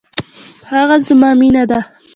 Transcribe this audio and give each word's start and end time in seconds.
هغه 0.71 0.95
زما 1.07 1.29
مینه 1.39 1.63
ده 1.69 1.79